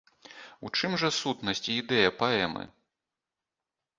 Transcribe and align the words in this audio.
У 0.67 0.71
чым 0.77 0.95
жа 1.01 1.09
сутнасць 1.17 1.61
і 1.73 1.77
ідэя 1.81 2.09
паэмы? 2.21 2.63